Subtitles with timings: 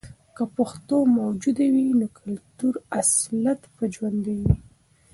[0.35, 4.55] که پښتو موجوده وي، نو کلتوري اصالت به ژوندۍ وي.